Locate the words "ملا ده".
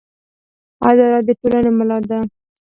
1.77-2.19